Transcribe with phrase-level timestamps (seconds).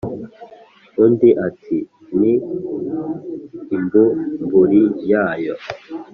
[1.03, 1.77] undi ati
[2.19, 2.33] ni
[3.77, 5.55] imbumburi yayo